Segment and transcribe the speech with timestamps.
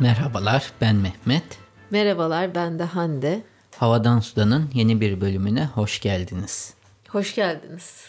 [0.00, 1.42] Merhabalar, ben Mehmet.
[1.90, 3.42] Merhabalar, ben de Hande.
[3.76, 6.74] Havadan Sudan'ın yeni bir bölümüne hoş geldiniz.
[7.08, 8.04] Hoş geldiniz.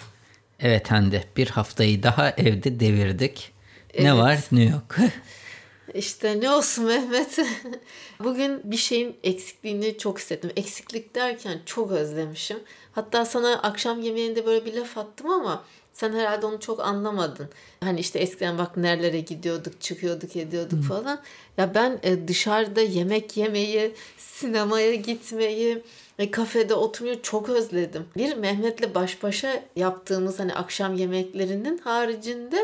[0.60, 3.54] Evet Hande, bir haftayı daha evde devirdik.
[3.94, 4.04] Evet.
[4.04, 4.96] Ne var ne yok.
[5.94, 7.40] İşte ne olsun Mehmet.
[8.20, 10.52] Bugün bir şeyin eksikliğini çok hissettim.
[10.56, 12.60] Eksiklik derken çok özlemişim.
[12.92, 17.50] Hatta sana akşam yemeğinde böyle bir laf attım ama sen herhalde onu çok anlamadın.
[17.80, 21.20] Hani işte eskiden bak nerelere gidiyorduk, çıkıyorduk, ediyorduk falan.
[21.58, 25.84] Ya ben e, dışarıda yemek yemeyi, sinemaya gitmeyi,
[26.20, 28.06] e, kafede oturmayı çok özledim.
[28.18, 32.60] Bir Mehmet'le baş başa yaptığımız hani akşam yemeklerinin haricinde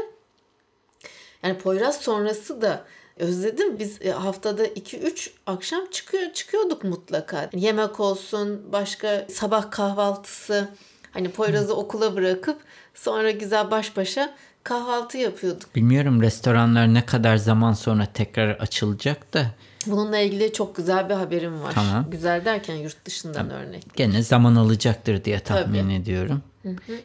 [1.44, 2.86] yani Poyraz sonrası da
[3.18, 3.80] özledim.
[3.80, 7.50] Biz e, haftada 2-3 akşam çıkıyor çıkıyorduk mutlaka.
[7.54, 10.70] Yemek olsun, başka sabah kahvaltısı.
[11.12, 12.62] Hani Poyraz'ı okula bırakıp
[12.94, 15.76] sonra güzel baş başa kahvaltı yapıyorduk.
[15.76, 19.52] Bilmiyorum restoranlar ne kadar zaman sonra tekrar açılacak da
[19.86, 21.72] Bununla ilgili çok güzel bir haberim var.
[21.76, 22.06] Tamam.
[22.12, 23.84] Güzel derken yurt dışından örnek.
[23.96, 25.94] gene zaman alacaktır diye tahmin Tabii.
[25.94, 26.42] ediyorum.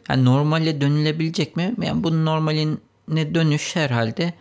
[0.09, 1.75] Yani normale dönülebilecek mi?
[1.81, 4.33] Yani bu normaline dönüş herhalde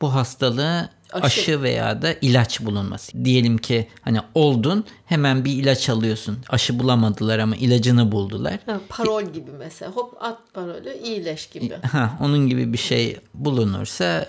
[0.00, 1.26] bu hastalığı Aşı.
[1.26, 1.62] aşı.
[1.62, 3.24] veya da ilaç bulunması.
[3.24, 6.38] Diyelim ki hani oldun hemen bir ilaç alıyorsun.
[6.48, 8.58] Aşı bulamadılar ama ilacını buldular.
[8.66, 9.92] Ha, parol gibi mesela.
[9.92, 11.74] Hop at parolü iyileş gibi.
[11.74, 14.26] Ha, onun gibi bir şey bulunursa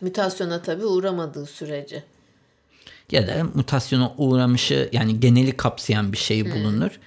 [0.00, 2.02] Mütasyona tabii uğramadığı sürece.
[3.10, 7.00] ya da mutasyona uğramışı yani geneli kapsayan bir şey bulunur.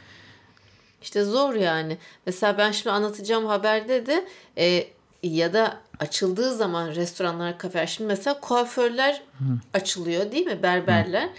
[1.02, 1.98] İşte zor yani.
[2.26, 4.26] Mesela ben şimdi anlatacağım haberde de
[4.58, 4.88] e,
[5.24, 7.88] ya da açıldığı zaman restoranlar, kafeler.
[7.88, 9.22] Şimdi mesela kuaförler
[9.74, 10.64] açılıyor değil mi?
[10.64, 11.30] Berberler.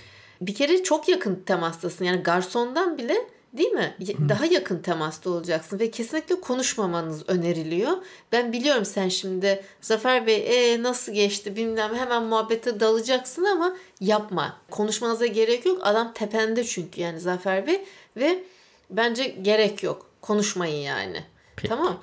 [0.41, 2.04] Bir kere çok yakın temastasın.
[2.04, 3.16] Yani garsondan bile
[3.53, 3.94] değil mi?
[3.98, 7.92] Y- Daha yakın temasta olacaksın ve kesinlikle konuşmamanız öneriliyor.
[8.32, 14.56] Ben biliyorum sen şimdi Zafer Bey e, nasıl geçti bilmem hemen muhabbete dalacaksın ama yapma.
[14.70, 15.78] Konuşmanıza gerek yok.
[15.82, 17.84] Adam tepende çünkü yani Zafer Bey
[18.16, 18.44] ve
[18.91, 20.06] bence gerek yok.
[20.20, 21.25] Konuşmayın yani.
[21.69, 22.00] Tamam.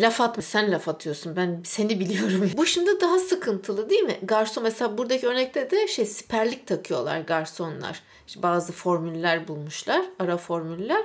[0.00, 0.42] Laf atma.
[0.42, 1.36] Sen laf atıyorsun.
[1.36, 2.50] Ben seni biliyorum.
[2.56, 4.18] Bu şimdi daha sıkıntılı değil mi?
[4.22, 8.02] Garson mesela buradaki örnekte de şey siperlik takıyorlar garsonlar.
[8.26, 10.04] İşte bazı formüller bulmuşlar.
[10.18, 11.02] Ara formüller.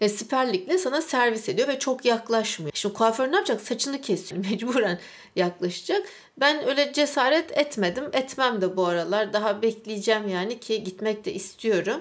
[0.00, 2.72] Ve siperlikle sana servis ediyor ve çok yaklaşmıyor.
[2.74, 3.60] Şimdi kuaför ne yapacak?
[3.60, 4.44] Saçını kesiyor.
[4.50, 4.98] Mecburen
[5.36, 6.06] yaklaşacak.
[6.40, 8.04] Ben öyle cesaret etmedim.
[8.12, 9.32] Etmem de bu aralar.
[9.32, 12.00] Daha bekleyeceğim yani ki gitmek de istiyorum.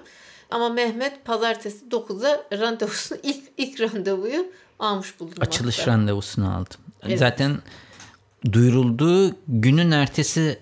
[0.51, 4.45] Ama Mehmet pazartesi 9'a randevusunu ilk, ilk randevuyu
[4.79, 5.45] almış bulunmakta.
[5.45, 6.81] Açılış randevusunu aldım.
[7.03, 7.19] Evet.
[7.19, 7.57] Zaten
[8.51, 10.59] duyurulduğu günün ertesi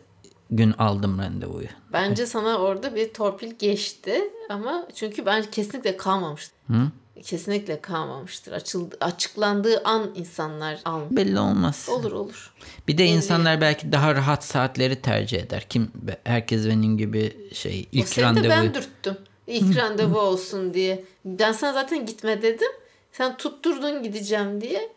[0.51, 1.67] gün aldım randevuyu.
[1.93, 6.91] Bence sana orada bir torpil geçti ama çünkü ben kesinlikle kalmamıştım.
[7.23, 8.51] Kesinlikle kalmamıştır.
[8.51, 11.11] Açıldı, açıklandığı an insanlar almış.
[11.11, 11.87] Belli olmaz.
[11.89, 12.53] Olur olur.
[12.87, 15.65] Bir de insanlar belki daha rahat saatleri tercih eder.
[15.69, 15.91] Kim
[16.23, 19.17] herkes benim gibi şey O ilk de randevu ben dürttüm.
[19.47, 21.03] İlk randevu olsun diye.
[21.25, 22.71] Ben sana zaten gitme dedim.
[23.11, 24.89] Sen tutturdun gideceğim diye.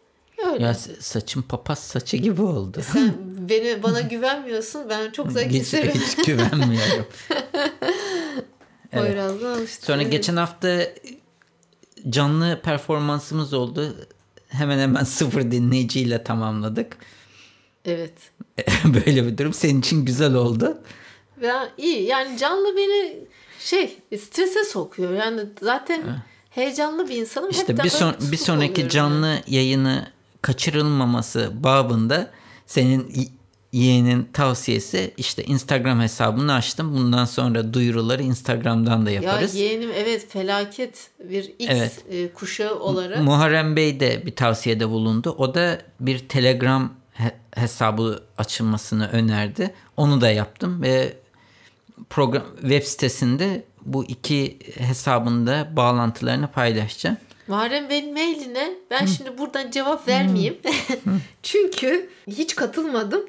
[0.53, 0.65] Öyle.
[0.65, 2.81] ya sa- saçım papaz saçı gibi oldu.
[2.93, 3.15] Sen
[3.49, 4.89] beni bana güvenmiyorsun.
[4.89, 5.93] Ben çok hiç, zekiserim.
[5.95, 7.07] hiç güvenmiyorum.
[8.93, 9.87] Poyraz'dan alıştım.
[9.87, 10.13] Sonra Evet.
[10.13, 10.81] geçen hafta
[12.09, 13.97] canlı performansımız oldu.
[14.49, 16.97] Hemen hemen sıfır dinleyiciyle tamamladık.
[17.85, 18.15] Evet.
[18.85, 20.79] Böyle bir durum senin için güzel oldu.
[21.43, 23.19] Ya iyi yani canlı beni
[23.59, 25.13] şey strese sokuyor.
[25.13, 26.03] Yani zaten
[26.55, 27.51] heyecanlı bir insanım.
[27.51, 29.41] İşte Hepten bir, son, bir sonraki canlı yani.
[29.47, 30.07] yayını
[30.43, 32.31] kaçırılmaması babında
[32.67, 33.31] senin
[33.73, 36.95] yeğenin tavsiyesi işte Instagram hesabını açtım.
[36.97, 39.55] Bundan sonra duyuruları Instagram'dan da Ya yaparız.
[39.55, 42.05] yeğenim evet felaket bir X Evet.
[42.11, 43.23] e, kuşağı olarak.
[43.23, 45.35] Muharrem Bey de bir tavsiyede bulundu.
[45.39, 49.75] O da bir Telegram he- hesabı açılmasını önerdi.
[49.97, 51.17] Onu da yaptım ve
[52.11, 57.17] program web sitesinde bu iki hesabında bağlantılarını paylaşacağım.
[57.49, 60.57] Muharrem Bey'in mailine ben şimdi buradan cevap vermeyeyim.
[61.43, 63.21] Çünkü hiç katılmadım.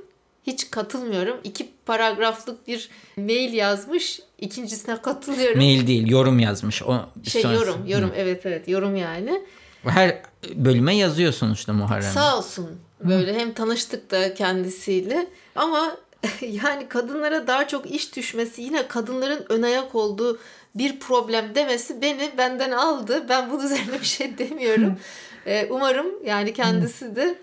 [0.48, 1.38] Hiç katılmıyorum.
[1.44, 4.20] İki paragraflık bir mail yazmış.
[4.40, 5.58] İkincisine katılıyorum.
[5.58, 6.84] Mail değil, yorum yazmış.
[6.84, 7.62] O şey sonrası.
[7.62, 9.42] yorum, yorum evet evet yorum yani.
[9.84, 10.22] Her
[10.56, 12.12] bölüme yazıyor sonuçta Muharrem.
[12.12, 12.70] Sağ olsun.
[13.04, 15.98] Böyle hem tanıştık da kendisiyle ama
[16.42, 20.40] yani kadınlara daha çok iş düşmesi yine kadınların ön ayak olduğu
[20.76, 23.26] bir problem demesi beni benden aldı.
[23.30, 24.98] Ben bunun üzerine bir şey demiyorum.
[25.46, 27.36] Ee, umarım yani kendisi de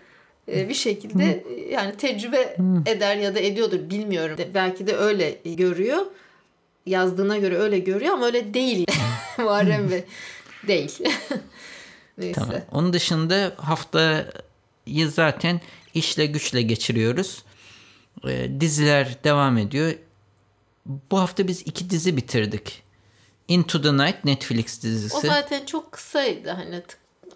[0.49, 2.57] e, bir şekilde e, yani tecrübe
[2.87, 4.37] eder ya da ediyordur bilmiyorum.
[4.55, 6.07] Belki de öyle görüyor.
[6.87, 8.87] Yazdığına göre öyle görüyor ama öyle değil.
[9.39, 10.05] Muharrem Bey.
[10.69, 10.99] Değil.
[12.19, 12.41] Neyse.
[12.41, 12.61] Tamam.
[12.73, 15.61] Onun dışında haftayı zaten
[15.95, 17.45] işle güçle geçiriyoruz.
[18.29, 19.93] Ee, diziler devam ediyor.
[20.87, 22.83] bu hafta biz iki dizi bitirdik.
[23.49, 25.17] Into the Night Netflix dizisi.
[25.17, 26.83] O zaten çok kısaydı hani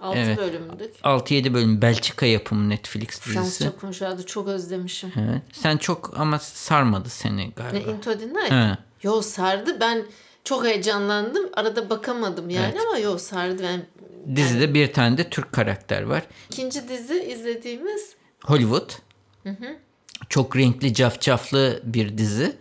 [0.00, 0.38] 6 Evet.
[0.38, 0.94] bölümlük.
[1.02, 3.32] 6-7 bölüm Belçika yapımı Netflix dizisi.
[3.32, 5.12] Fransızca konuşuyordu çok özlemişim.
[5.16, 5.42] Evet.
[5.52, 7.90] Sen çok ama sarmadı seni Ne galiba.
[7.90, 8.50] Into the Night?
[8.50, 8.78] He.
[9.02, 10.04] Yo sardı ben
[10.44, 11.48] çok heyecanlandım.
[11.52, 12.86] Arada bakamadım yani Evet.
[12.86, 13.86] ama yo sardı ben.
[14.36, 16.22] Dizide bir tane de Türk karakter var.
[16.50, 18.14] İkinci dizi izlediğimiz
[18.44, 18.90] Hollywood.
[20.28, 22.56] Çok renkli, cafcaflı bir dizi.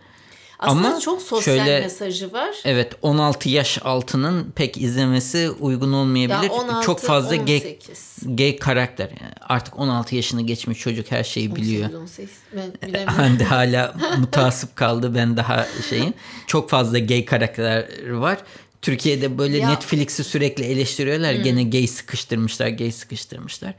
[0.58, 2.50] aslında Ama çok sosyal şöyle- mesajı var.
[2.64, 6.50] Evet 16 yaş altının pek izlemesi uygun olmayabilir.
[6.50, 8.18] Ya 16, Çok fazla gay, 18.
[8.26, 9.08] gay karakter.
[9.08, 11.90] Yani artık 16 yaşını geçmiş çocuk her şeyi biliyor.
[12.02, 13.14] 18, ben bilemiyorum.
[13.14, 16.14] Hande hala mutasip kaldı ben daha şeyim.
[16.46, 18.38] Çok fazla gay karakter var.
[18.82, 21.32] Türkiye'de böyle Ya- Netflix'i sürekli eleştiriyorlar.
[21.32, 23.74] Gene gay sıkıştırmışlar, gay sıkıştırmışlar.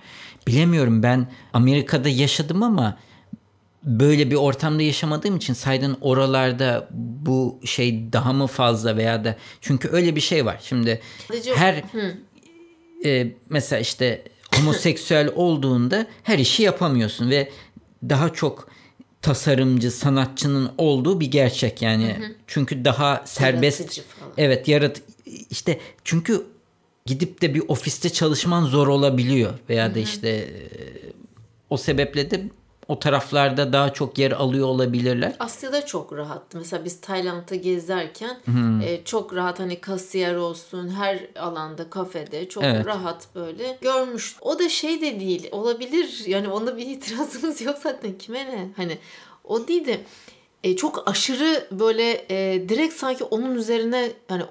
[0.48, 2.98] Bilemiyorum ben Amerika'da yaşadım ama
[3.84, 9.90] böyle bir ortamda yaşamadığım için saydın oralarda bu şey daha mı fazla veya da çünkü
[9.92, 10.60] öyle bir şey var.
[10.64, 11.84] Şimdi Sadece- her
[13.06, 14.24] e, mesela işte
[14.56, 17.50] homoseksüel olduğunda her işi yapamıyorsun ve
[18.10, 18.68] daha çok
[19.22, 22.36] tasarımcı, sanatçının olduğu bir gerçek yani.
[22.48, 24.34] Çünkü daha serbest Yaratıcı falan.
[24.38, 25.02] Evet, yarat
[25.50, 26.46] işte çünkü
[27.06, 30.50] gidip de bir ofiste çalışman zor olabiliyor veya da işte e,
[31.70, 32.44] o sebeple de
[32.88, 35.34] o taraflarda daha çok yer alıyor olabilirler.
[35.40, 36.58] Asya'da çok rahattı.
[36.58, 38.38] Mesela biz Tayland'da gezerken
[38.84, 42.86] e, çok rahat hani kasiyer olsun her alanda kafede çok Evet.
[42.86, 44.36] rahat böyle görmüş.
[44.42, 48.98] O da şey de değil olabilir yani onda bir itirazımız yok zaten kime ne hani
[49.44, 50.00] o değil de
[50.64, 54.44] e, çok aşırı böyle e, direkt sanki onun üzerine hani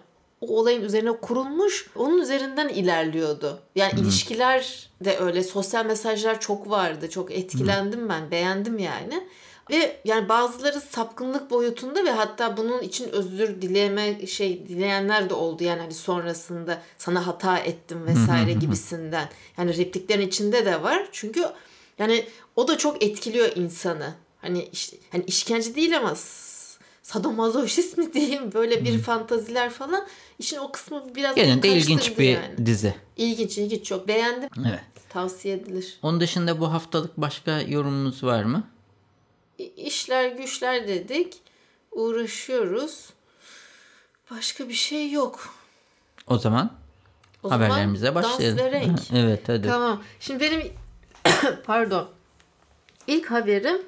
[0.50, 3.58] o olayın üzerine kurulmuş onun üzerinden ilerliyordu.
[3.74, 7.10] Yani ilişkiler de öyle sosyal mesajlar çok vardı.
[7.10, 9.26] Çok etkilendim ben beğendim yani.
[9.70, 15.64] Ve yani bazıları sapkınlık boyutunda ve hatta bunun için özür dileme şey dileyenler de oldu
[15.64, 19.28] yani hani sonrasında sana hata ettim vesaire gibisinden.
[19.58, 21.08] Yani repliklerin içinde de var.
[21.12, 21.44] Çünkü
[21.98, 22.24] yani
[22.56, 24.14] o da çok etkiliyor insanı.
[24.40, 26.14] Hani işte hani işkence değil ama
[27.06, 30.06] sadomazoşist mi diyeyim böyle bir fantaziler falan.
[30.38, 32.66] İşin o kısmı biraz beni de ilginç bir yani.
[32.66, 32.94] dizi.
[33.16, 34.48] İlginç ilginç çok beğendim.
[34.68, 34.80] Evet.
[35.08, 35.98] Tavsiye edilir.
[36.02, 38.64] Onun dışında bu haftalık başka yorumunuz var mı?
[39.76, 41.34] İşler güçler dedik.
[41.92, 43.10] Uğraşıyoruz.
[44.30, 45.54] Başka bir şey yok.
[46.26, 46.72] O zaman
[47.42, 48.58] O haberlerimize zaman başlayalım.
[48.58, 48.98] Dans ve renk.
[49.14, 49.68] evet hadi.
[49.68, 50.02] Tamam.
[50.20, 50.72] Şimdi benim
[51.64, 52.08] pardon.
[53.06, 53.82] İlk haberim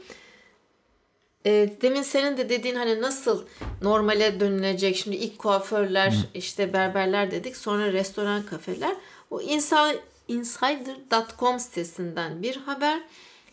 [1.47, 3.45] e, demin senin de dediğin hani nasıl
[3.83, 4.97] normale dönülecek.
[4.97, 7.57] Şimdi ilk kuaförler işte berberler dedik.
[7.57, 8.97] Sonra restoran kafeler.
[9.31, 9.97] O insan
[10.29, 13.01] insider.com sitesinden bir haber.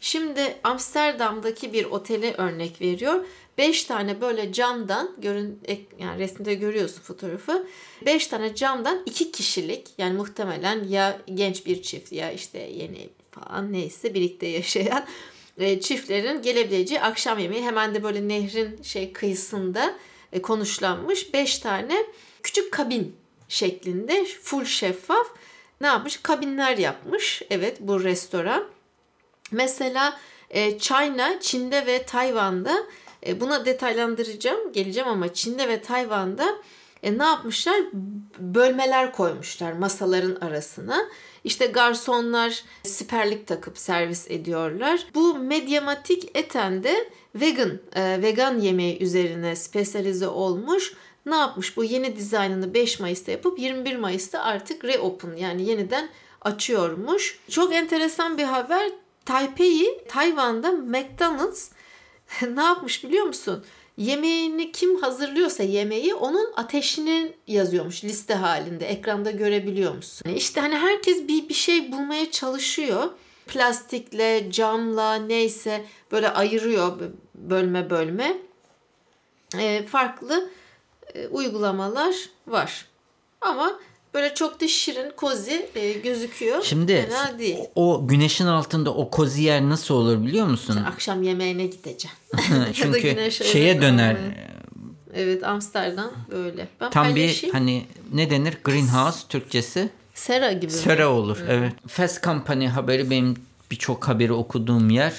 [0.01, 3.25] Şimdi Amsterdam'daki bir oteli örnek veriyor.
[3.57, 5.59] 5 tane böyle camdan görün
[5.99, 7.67] yani resimde görüyorsun fotoğrafı.
[8.05, 13.73] 5 tane camdan 2 kişilik yani muhtemelen ya genç bir çift ya işte yeni falan
[13.73, 15.05] neyse birlikte yaşayan
[15.57, 19.95] e, çiftlerin gelebileceği akşam yemeği hemen de böyle nehrin şey kıyısında
[20.33, 22.05] e, konuşlanmış 5 tane
[22.43, 23.15] küçük kabin
[23.49, 25.27] şeklinde full şeffaf
[25.81, 26.17] ne yapmış?
[26.17, 27.41] Kabinler yapmış.
[27.49, 28.63] Evet bu restoran.
[29.51, 32.83] Mesela e, China, Çin'de ve Tayvan'da
[33.27, 36.55] e, buna detaylandıracağım, geleceğim ama Çin'de ve Tayvan'da
[37.05, 37.75] e, ne yapmışlar?
[38.39, 41.05] Bölmeler koymuşlar masaların arasına.
[41.43, 45.07] İşte garsonlar siperlik takıp servis ediyorlar.
[45.15, 50.93] Bu Mediamatik Eten'de vegan, e, vegan yemeği üzerine spesyalize olmuş.
[51.25, 51.77] Ne yapmış?
[51.77, 56.09] Bu yeni dizaynını 5 Mayıs'ta yapıp 21 Mayıs'ta artık reopen yani yeniden
[56.41, 57.39] açıyormuş.
[57.49, 58.91] Çok enteresan bir haber.
[59.25, 61.71] Taipei, Tayvan'da McDonald's
[62.55, 63.65] ne yapmış biliyor musun?
[63.97, 68.85] Yemeğini kim hazırlıyorsa yemeği onun ateşini yazıyormuş liste halinde.
[68.85, 70.23] Ekranda görebiliyor musun?
[70.25, 73.09] Yani İşte hani herkes bir bir şey bulmaya çalışıyor.
[73.47, 76.99] Plastikle, camla neyse böyle ayırıyor
[77.35, 78.37] bölme bölme.
[79.57, 80.49] Ee, farklı
[81.13, 82.15] e, uygulamalar
[82.47, 82.85] var.
[83.41, 83.79] Ama
[84.15, 86.63] böyle çok da şirin, kozi e, gözüküyor.
[86.63, 87.57] Şimdi Fena değil.
[87.75, 90.79] o güneşin altında o kozi yer nasıl olur biliyor musun?
[90.87, 92.17] Akşam yemeğine gideceğim.
[92.73, 94.17] Çünkü şeye döner.
[94.21, 94.37] evet.
[95.17, 96.67] Evet Amsterdam böyle.
[96.81, 97.55] Ben Tam bir paylaşayım.
[97.55, 98.57] hani ne denir?
[98.63, 99.89] Greenhouse Türkçesi.
[100.13, 100.65] Sera gibi.
[100.65, 100.71] mi?
[100.71, 101.37] Sera olur.
[101.49, 101.73] Evet.
[101.87, 103.35] Fast Company haberi benim
[103.71, 105.13] birçok haberi okuduğum yer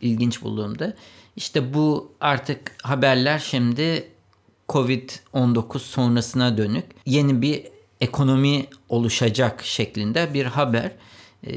[0.00, 0.94] ilginç bulduğumda.
[1.36, 4.08] İşte bu artık haberler şimdi
[4.68, 7.62] Covid-19 sonrasına dönük yeni bir
[8.02, 10.90] ekonomi oluşacak şeklinde bir haber.
[11.46, 11.50] Ee,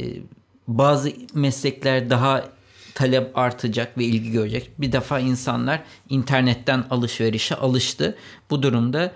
[0.68, 2.50] bazı meslekler daha
[2.96, 4.72] talep artacak ve ilgi görecek.
[4.82, 8.16] Bir defa insanlar internetten alışverişe alıştı.
[8.50, 9.12] Bu durumda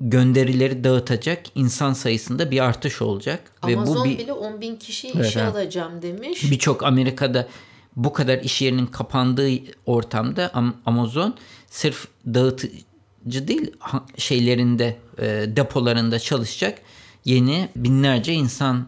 [0.00, 3.52] gönderileri dağıtacak insan sayısında bir artış olacak.
[3.62, 5.52] Amazon ve bu bir, bile 10 bin kişi Evet, işe evet.
[5.54, 6.50] alacağım demiş.
[6.50, 7.48] birçok Amerika'da
[7.96, 9.50] bu kadar iş yerinin kapandığı
[9.86, 11.34] ortamda Am- Amazon
[11.70, 12.88] sırf dağıtıcı
[13.24, 13.72] değil
[14.16, 15.24] şeylerinde e,
[15.56, 16.78] depolarında çalışacak
[17.24, 18.86] yeni binlerce insanı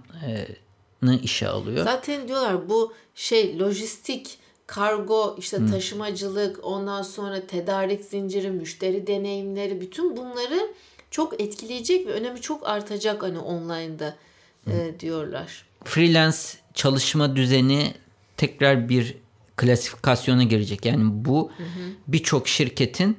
[1.23, 1.85] işe alıyor.
[1.85, 10.17] Zaten diyorlar bu şey lojistik, kargo, işte taşımacılık, ondan sonra tedarik zinciri, müşteri deneyimleri bütün
[10.17, 10.73] bunları
[11.11, 14.17] çok etkileyecek ve önemi çok artacak hani online'da
[14.67, 15.67] e, diyorlar.
[15.85, 16.39] freelance
[16.75, 17.95] çalışma düzeni
[18.37, 19.17] tekrar bir
[19.57, 20.85] klasifikasyona girecek.
[20.85, 21.51] Yani bu
[22.07, 23.19] birçok şirketin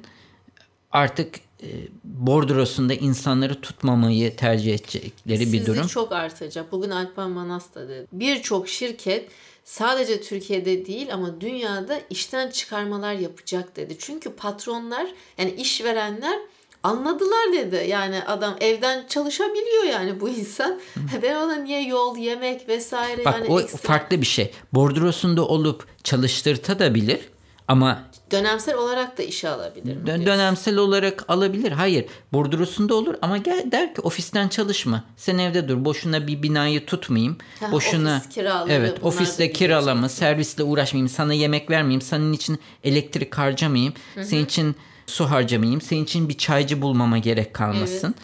[0.92, 1.68] artık e,
[2.04, 5.86] bordrosunda insanları tutmamayı tercih edecekleri bir İşsizlik durum.
[5.86, 6.72] çok artacak.
[6.72, 8.06] Bugün Alpan Manas da dedi.
[8.12, 9.28] Birçok şirket
[9.64, 13.96] sadece Türkiye'de değil ama dünyada işten çıkarmalar yapacak dedi.
[13.98, 15.06] Çünkü patronlar
[15.38, 16.38] yani işverenler
[16.82, 17.84] anladılar dedi.
[17.88, 20.80] Yani adam evden çalışabiliyor yani bu insan.
[21.22, 24.50] Ben ona niye yol, yemek vesaire Bak yani o ekstra- farklı bir şey.
[24.72, 27.20] Bordrosunda olup çalıştırtabilir
[27.68, 29.96] ama dönemsel olarak da işe alabilir.
[29.96, 31.72] mi dön- dönemsel olarak alabilir.
[31.72, 32.04] Hayır.
[32.32, 35.04] Bordrosunda olur ama gel der ki ofisten çalışma.
[35.16, 35.84] Sen evde dur.
[35.84, 37.36] Boşuna bir binayı tutmayayım.
[37.60, 43.34] Ha, Boşuna ofis kiraları, Evet, ofiste kiralama, servisle uğraşmayayım, sana yemek vermeyeyim, senin için elektrik
[43.38, 48.14] harcamayayım, senin için su harcamayayım, senin için bir çaycı bulmama gerek kalmasın.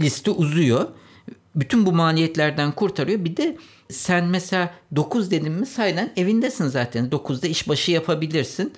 [0.00, 0.88] Liste uzuyor.
[1.56, 3.24] Bütün bu maliyetlerden kurtarıyor.
[3.24, 3.56] Bir de
[3.90, 7.08] sen mesela 9 dedim mi saydan evindesin zaten.
[7.08, 8.72] 9'da işbaşı yapabilirsin.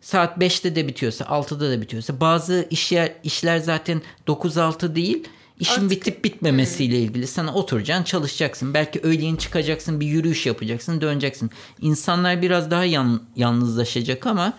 [0.00, 2.20] Saat 5'te de bitiyorsa 6'da da bitiyorsa.
[2.20, 5.28] Bazı iş yer, işler zaten 9-6 değil.
[5.60, 7.26] İşin Artık- bitip bitmemesiyle ilgili.
[7.26, 8.74] Sana oturacaksın çalışacaksın.
[8.74, 11.50] Belki öğleyin çıkacaksın bir yürüyüş yapacaksın döneceksin.
[11.80, 14.52] İnsanlar biraz daha yan, yalnızlaşacak ama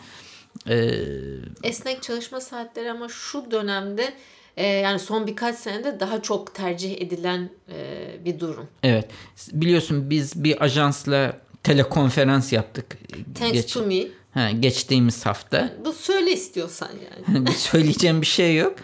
[0.70, 0.92] e,
[1.64, 4.14] Esnek çalışma saatleri ama şu dönemde
[4.62, 8.68] e, yani son birkaç senede daha çok tercih edilen e, bir durum.
[8.84, 9.08] evet
[9.52, 12.98] biliyorsun biz bir ajansla telekonferans yaptık.
[13.36, 14.04] Thanks Geç- to me.
[14.34, 15.74] ha, geçtiğimiz hafta.
[15.86, 16.90] Bu söyle istiyorsan
[17.28, 17.52] yani.
[17.58, 18.76] söyleyeceğim bir şey yok.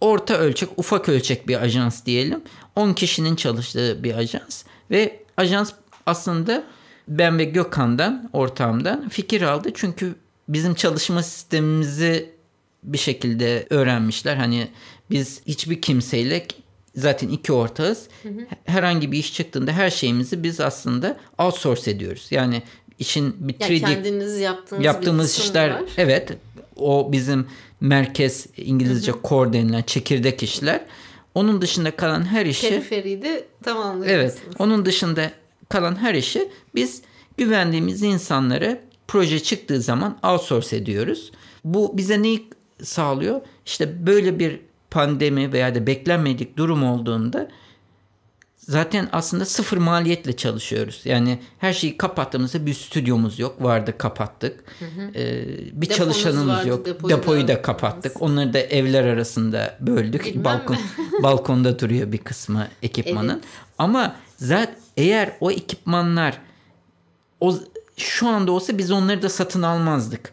[0.00, 2.42] Orta ölçek, ufak ölçek bir ajans diyelim.
[2.76, 5.72] 10 kişinin çalıştığı bir ajans ve ajans
[6.06, 6.64] aslında
[7.08, 9.70] ben ve Gökhan'dan, ortağımdan fikir aldı.
[9.74, 10.14] Çünkü
[10.48, 12.32] bizim çalışma sistemimizi
[12.82, 14.36] bir şekilde öğrenmişler.
[14.36, 14.68] Hani
[15.12, 16.46] biz hiçbir kimseyle
[16.96, 18.08] zaten iki ortağız.
[18.64, 22.26] Herhangi bir iş çıktığında her şeyimizi biz aslında outsource ediyoruz.
[22.30, 22.62] Yani
[22.98, 25.82] işin bir Yani 3D kendiniz yaptığınız, yaptığımız işler var.
[25.96, 26.32] evet
[26.76, 27.46] o bizim
[27.80, 30.80] merkez İngilizce core denilen çekirdek işler.
[31.34, 34.08] Onun dışında kalan her işi Periferiyi de tamamlıyorsunuz.
[34.10, 35.30] evet onun dışında
[35.68, 37.02] kalan her işi biz
[37.36, 38.78] güvendiğimiz insanlara
[39.08, 41.32] proje çıktığı zaman outsource ediyoruz.
[41.64, 42.48] Bu bize neyi
[42.82, 43.40] sağlıyor?
[43.66, 44.60] İşte böyle bir
[44.92, 47.48] pandemi veya da beklenmedik durum olduğunda
[48.56, 51.00] zaten aslında sıfır maliyetle çalışıyoruz.
[51.04, 53.62] Yani her şeyi kapattığımızda bir stüdyomuz yok.
[53.62, 54.64] Vardı kapattık.
[55.14, 56.86] Ee, bir Deponuz çalışanımız vardı, yok.
[56.86, 58.22] depoyu Depoyu, da da kapattık.
[58.22, 60.24] Onları da evler arasında böldük.
[60.24, 60.78] Bilmem Balkon
[61.22, 63.34] balkonda duruyor bir kısmı ekipmanın.
[63.34, 63.44] Evet.
[63.78, 66.38] Ama zaten eğer o ekipmanlar
[67.40, 67.58] o
[67.96, 70.32] şu anda olsa biz onları da satın almazdık.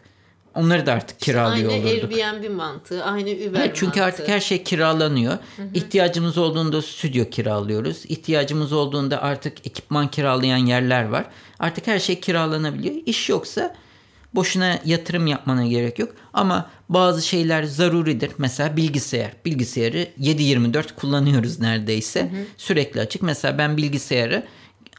[0.54, 2.12] Onları da artık kiralıyor Aynı olurduk.
[2.12, 4.04] Airbnb mantığı, aynı Uber Evet, çünkü mantığı.
[4.04, 5.38] artık her şey kiralanıyor.
[5.74, 8.04] İhtiyacımız olduğunda stüdyo kiralıyoruz.
[8.08, 11.26] İhtiyacımız olduğunda artık ekipman kiralayan yerler var.
[11.58, 12.94] Artık her şey kiralanabiliyor.
[13.06, 13.74] İş yoksa
[14.34, 16.14] boşuna yatırım yapmana gerek yok.
[16.32, 18.30] Ama bazı şeyler zaruridir.
[18.38, 19.32] Mesela bilgisayar.
[19.44, 22.30] Bilgisayarı 7-24 kullanıyoruz neredeyse.
[22.56, 23.22] Sürekli açık.
[23.22, 24.44] Mesela ben bilgisayarı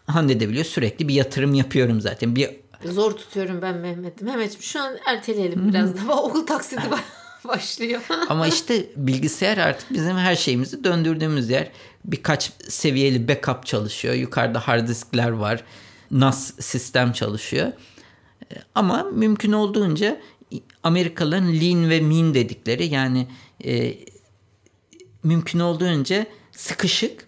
[0.06, 2.36] Hande de biliyor sürekli bir yatırım yapıyorum zaten.
[2.36, 2.50] Bir
[2.86, 4.28] Zor tutuyorum ben Mehmet'im.
[4.28, 6.22] Mehmet'im şu an erteleyelim biraz daha.
[6.24, 7.00] Okul taksidi ba-
[7.48, 8.02] başlıyor.
[8.30, 11.72] Ama işte bilgisayar artık bizim her şeyimizi döndürdüğümüz yer.
[12.06, 14.14] Birkaç seviyeli backup çalışıyor.
[14.14, 15.64] Yukarıda hard diskler var.
[16.12, 17.68] NAS sistem çalışıyor.
[18.52, 20.18] E, Ama mümkün olduğunca
[20.84, 23.28] Amerikalıların lean ve mean dedikleri yani
[23.66, 23.94] e,
[25.24, 27.28] mümkün olduğunca sıkışık,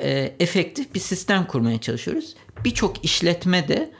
[0.00, 2.34] e, efektif bir sistem kurmaya çalışıyoruz.
[2.64, 3.90] Birçok işletme de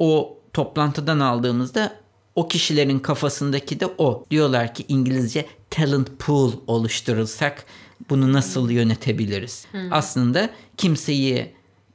[0.00, 1.92] o toplantıdan aldığımızda
[2.34, 4.24] o kişilerin kafasındaki de o.
[4.30, 7.64] Diyorlar ki İngilizce talent pool oluşturulsak
[8.10, 9.66] bunu nasıl yönetebiliriz?
[9.90, 11.54] Aslında kimseyi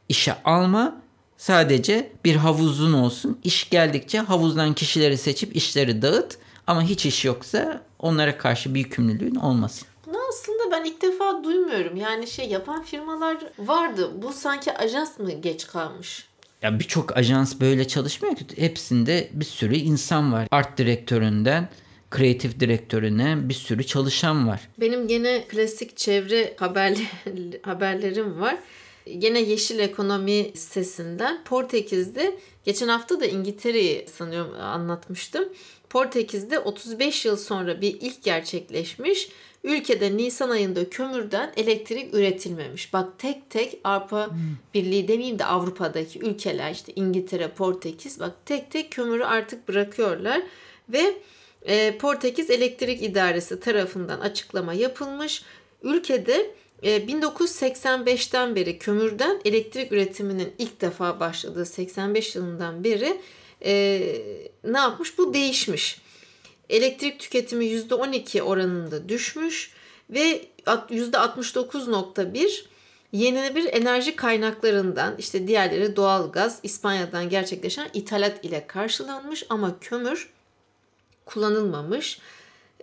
[0.10, 1.02] işe alma
[1.38, 3.40] sadece bir havuzun olsun.
[3.44, 9.36] İş geldikçe havuzdan kişileri seçip işleri dağıt ama hiç iş yoksa onlara karşı bir yükümlülüğün
[9.36, 9.88] olmasın.
[10.08, 11.96] Bunu aslında ben ilk defa duymuyorum.
[11.96, 14.12] Yani şey yapan firmalar vardı.
[14.22, 16.28] Bu sanki ajans mı geç kalmış?
[16.62, 18.46] Ya birçok ajans böyle çalışmıyor ki.
[18.56, 20.48] Hepsinde bir sürü insan var.
[20.52, 21.70] Art direktöründen
[22.12, 24.62] kreatif direktörüne bir sürü çalışan var.
[24.80, 27.08] Benim gene klasik çevre haberli,
[27.62, 28.58] haberlerim var.
[29.18, 35.46] Gene Yeşil Ekonomi sitesinden Portekiz'de geçen hafta da İngiltere'yi sanıyorum anlatmıştım.
[35.90, 39.30] Portekiz'de 35 yıl sonra bir ilk gerçekleşmiş.
[39.66, 42.94] Ülkede Nisan ayında kömürden elektrik üretilmemiş.
[42.94, 44.38] Bak tek tek Avrupa hmm.
[44.74, 50.42] Birliği demeyeyim de Avrupa'daki ülkeler işte İngiltere, Portekiz bak tek tek kömürü artık bırakıyorlar
[50.90, 51.14] ve
[51.62, 55.44] e, Portekiz Elektrik İdaresi tarafından açıklama yapılmış.
[55.84, 56.52] Ülkede
[56.84, 63.18] 1985'ten e, beri kömürden elektrik üretiminin ilk defa başladığı 85 yılından beri
[63.66, 64.02] e,
[64.64, 65.18] ne yapmış?
[65.18, 66.05] Bu değişmiş.
[66.70, 69.72] Elektrik tüketimi %12 oranında düşmüş
[70.10, 72.66] ve %69.1
[73.12, 80.30] yenilenebilir enerji kaynaklarından işte diğerleri doğalgaz İspanya'dan gerçekleşen ithalat ile karşılanmış ama kömür
[81.26, 82.20] kullanılmamış.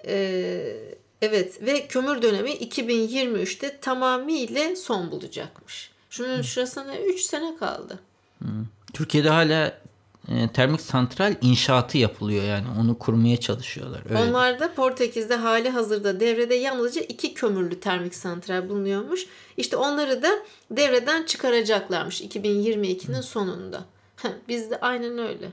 [0.07, 0.77] Ee,
[1.23, 5.91] evet ve kömür dönemi 2023'te tamamıyla son bulacakmış.
[6.11, 7.99] Şunun şurasına 3 sene kaldı.
[8.93, 9.79] Türkiye'de hala
[10.29, 14.03] e, termik santral inşaatı yapılıyor yani onu kurmaya çalışıyorlar.
[14.11, 19.27] Öyle Onlar da Portekiz'de hali hazırda devrede yalnızca iki kömürlü termik santral bulunuyormuş.
[19.57, 20.31] İşte onları da
[20.71, 23.85] devreden çıkaracaklarmış 2022'nin sonunda.
[24.49, 25.49] Biz de aynen öyle.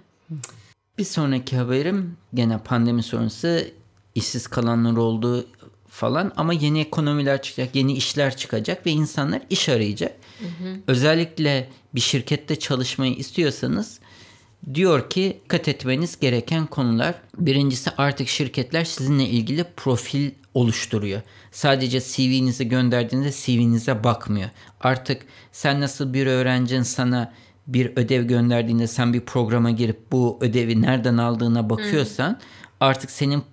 [0.97, 3.71] Bir sonraki haberim gene pandemi sonrası
[4.15, 5.45] işsiz kalanlar oldu
[5.87, 10.15] falan ama yeni ekonomiler çıkacak, yeni işler çıkacak ve insanlar iş arayacak.
[10.39, 10.75] Hı hı.
[10.87, 13.99] Özellikle bir şirkette çalışmayı istiyorsanız
[14.73, 17.15] diyor ki dikkat etmeniz gereken konular.
[17.37, 21.21] Birincisi artık şirketler sizinle ilgili profil oluşturuyor.
[21.51, 24.49] Sadece CV'nizi gönderdiğinde CV'nize bakmıyor.
[24.81, 27.33] Artık sen nasıl bir öğrencin sana
[27.67, 32.37] bir ödev gönderdiğinde sen bir programa girip bu ödevi nereden aldığına bakıyorsan hmm.
[32.79, 33.43] artık senin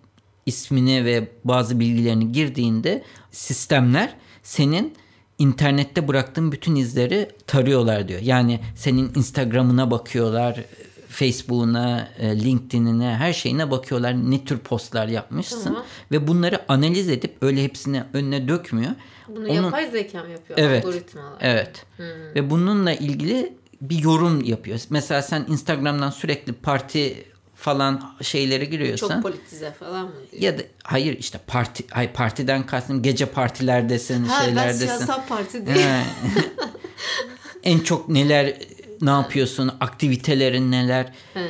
[0.47, 4.95] ismini ve bazı bilgilerini girdiğinde sistemler senin
[5.39, 8.21] internette bıraktığın bütün izleri tarıyorlar diyor.
[8.21, 10.65] Yani senin Instagram'ına bakıyorlar,
[11.17, 14.31] Facebook'una, e, LinkedIn'ine, her şeyine bakıyorlar.
[14.31, 15.85] Ne tür postlar yapmışsın tamam.
[16.13, 18.91] ve bunları analiz edip öyle hepsini önüne dökmüyor.
[19.29, 20.59] Bunu Onun, yapay zeka mı yapıyor?
[20.59, 20.85] Evet.
[20.85, 21.39] Algoritmalar.
[21.41, 21.87] Evet.
[21.97, 22.07] Hmm.
[22.35, 24.81] Ve bununla ilgili bir yorum yapıyor.
[24.91, 27.25] Mesela sen Instagram'dan sürekli parti
[27.55, 29.09] falan şeylere giriyorsan.
[29.09, 30.13] Çok politize falan mı?
[30.39, 34.87] Ya da hayır işte parti hayır partiden kastım gece partilerdesin, ha, şeylerdesin.
[34.87, 35.87] Ha ben siyasal parti değil.
[37.63, 38.57] en çok neler
[39.01, 41.13] ne yapıyorsun, aktivitelerin neler.
[41.35, 41.47] He.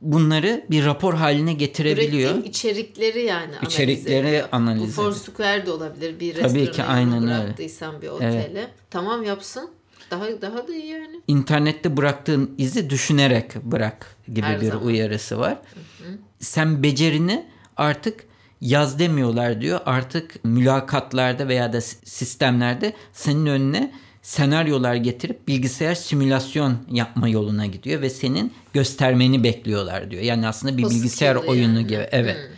[0.00, 2.30] Bunları bir rapor haline getirebiliyor.
[2.30, 6.20] Ürettiğim içerikleri yani İçerikleri analiz Bu Foursquare de olabilir.
[6.20, 7.54] Bir Tabii ki aynen öyle.
[8.02, 8.50] bir otele.
[8.52, 8.68] Evet.
[8.90, 9.70] Tamam yapsın.
[10.10, 11.20] Daha daha da iyi yani.
[11.28, 14.86] İnternette bıraktığın izi düşünerek bırak gibi Her bir zaman.
[14.86, 15.52] uyarısı var.
[15.52, 16.18] Hı hı.
[16.38, 18.24] Sen becerini artık
[18.60, 19.80] yaz demiyorlar diyor.
[19.86, 28.10] Artık mülakatlarda veya da sistemlerde senin önüne senaryolar getirip bilgisayar simülasyon yapma yoluna gidiyor ve
[28.10, 30.22] senin göstermeni bekliyorlar diyor.
[30.22, 31.86] Yani aslında bir o bilgisayar oyunu yani.
[31.86, 32.08] gibi.
[32.12, 32.36] Evet.
[32.36, 32.56] Hmm.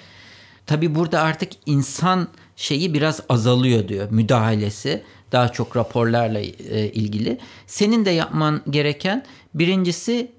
[0.66, 7.38] Tabi burada artık insan şeyi biraz azalıyor diyor müdahalesi daha çok raporlarla e, ilgili.
[7.66, 9.24] Senin de yapman gereken
[9.54, 10.30] birincisi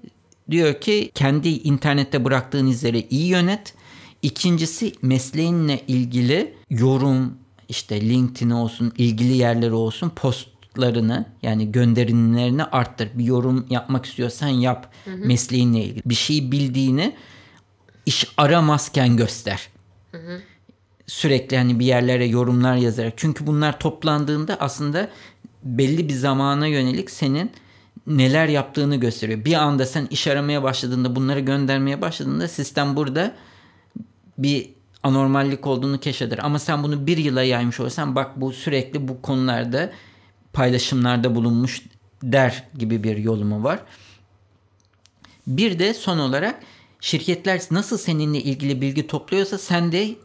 [0.50, 3.74] diyor ki kendi internette bıraktığın izleri iyi yönet.
[4.22, 10.08] İkincisi mesleğinle ilgili yorum işte LinkedIn olsun ilgili yerleri olsun
[10.76, 13.08] postlarını yani gönderilerini arttır.
[13.14, 15.16] Bir yorum yapmak istiyorsan yap hı hı.
[15.16, 16.02] mesleğinle ilgili.
[16.06, 17.14] Bir şeyi bildiğini
[18.06, 19.68] iş aramazken göster.
[20.12, 20.40] Hı hı
[21.06, 23.12] sürekli hani bir yerlere yorumlar yazarak.
[23.16, 25.08] Çünkü bunlar toplandığında aslında
[25.62, 27.50] belli bir zamana yönelik senin
[28.06, 29.44] neler yaptığını gösteriyor.
[29.44, 33.34] Bir anda sen iş aramaya başladığında bunları göndermeye başladığında sistem burada
[34.38, 34.70] bir
[35.02, 36.38] anormallik olduğunu keşfeder.
[36.42, 39.92] Ama sen bunu bir yıla yaymış olsan bak bu sürekli bu konularda
[40.56, 41.82] paylaşımlarda bulunmuş
[42.22, 43.80] der gibi bir yolumu var.
[45.46, 46.62] Bir de son olarak
[47.00, 50.16] şirketler nasıl seninle ilgili bilgi topluyorsa sen de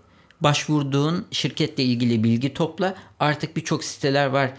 [0.41, 2.95] başvurduğun şirketle ilgili bilgi topla.
[3.19, 4.53] Artık birçok siteler var.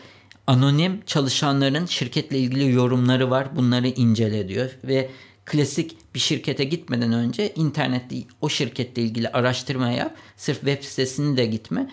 [0.46, 3.56] Anonim çalışanların şirketle ilgili yorumları var.
[3.56, 5.10] Bunları incele diyor ve
[5.44, 10.16] klasik bir şirkete gitmeden önce internette o şirketle ilgili araştırma yap.
[10.36, 11.90] Sırf web sitesini de gitme.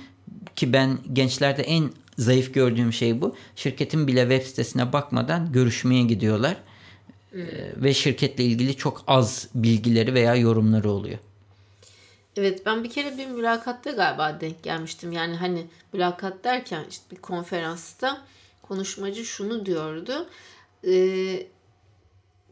[0.55, 3.35] Ki ben gençlerde en zayıf gördüğüm şey bu.
[3.55, 6.57] Şirketin bile web sitesine bakmadan görüşmeye gidiyorlar.
[7.31, 7.41] Hmm.
[7.75, 11.19] Ve şirketle ilgili çok az bilgileri veya yorumları oluyor.
[12.35, 15.11] Evet ben bir kere bir mülakatta galiba denk gelmiştim.
[15.11, 18.21] Yani hani mülakat derken işte bir konferansta
[18.61, 20.29] konuşmacı şunu diyordu.
[20.87, 20.93] E,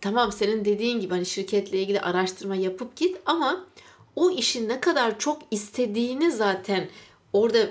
[0.02, 3.66] tamam senin dediğin gibi hani şirketle ilgili araştırma yapıp git ama
[4.16, 6.90] o işin ne kadar çok istediğini zaten
[7.34, 7.70] orada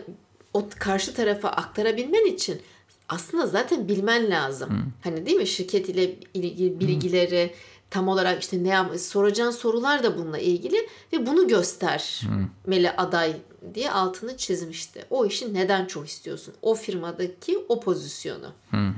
[0.57, 2.63] o karşı tarafa aktarabilmen için
[3.09, 4.71] aslında zaten bilmen lazım.
[4.71, 4.93] Hmm.
[5.05, 7.57] Hani değil mi şirket ile ilgili bilgileri hmm.
[7.91, 10.77] tam olarak işte ne yap soracağın sorular da bununla ilgili
[11.13, 12.95] ve bunu göstermeli hmm.
[12.97, 13.37] aday
[13.75, 15.05] diye altını çizmişti.
[15.11, 16.55] O işi neden çok istiyorsun?
[16.63, 18.53] O firmadaki o pozisyonu.
[18.71, 18.93] Hı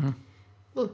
[0.77, 0.91] Bu.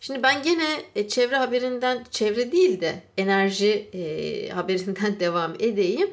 [0.00, 6.10] Şimdi ben gene e, çevre haberinden, çevre değil de enerji e, haberinden devam edeyim.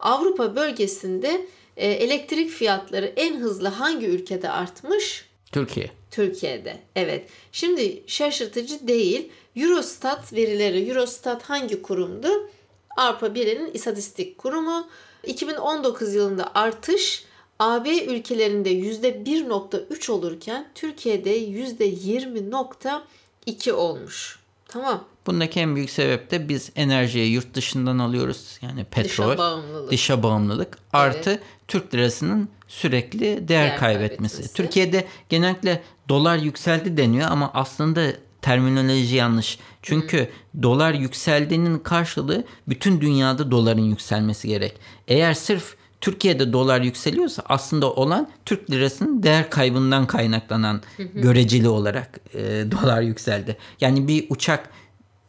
[0.00, 5.28] Avrupa bölgesinde e, elektrik fiyatları en hızlı hangi ülkede artmış?
[5.52, 5.90] Türkiye.
[6.10, 6.78] Türkiye'de.
[6.96, 7.28] Evet.
[7.52, 9.28] Şimdi şaşırtıcı değil.
[9.56, 12.50] Eurostat verileri, Eurostat hangi kurumdu?
[12.96, 14.88] Avrupa Birliği'nin istatistik kurumu.
[15.26, 17.24] 2019 yılında artış
[17.58, 24.38] AB ülkelerinde %1.3 olurken Türkiye'de %20.2 olmuş.
[24.68, 25.04] Tamam.
[25.26, 28.58] Bundaki en büyük sebep de biz enerjiyi yurt dışından alıyoruz.
[28.62, 31.42] Yani petrol, dışa bağımlılık, dışa bağımlılık artı evet.
[31.68, 34.36] Türk lirasının sürekli değer, değer kaybetmesi.
[34.36, 34.54] kaybetmesi.
[34.54, 39.58] Türkiye'de genellikle dolar yükseldi deniyor ama aslında terminoloji yanlış.
[39.82, 40.62] Çünkü hmm.
[40.62, 44.74] dolar yükseldiğinin karşılığı bütün dünyada doların yükselmesi gerek.
[45.08, 50.82] Eğer sırf Türkiye'de dolar yükseliyorsa aslında olan Türk lirasının değer kaybından kaynaklanan
[51.14, 53.56] göreceli olarak e, dolar yükseldi.
[53.80, 54.70] Yani bir uçak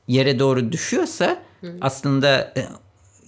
[0.08, 1.44] yere doğru düşüyorsa
[1.82, 2.68] aslında e,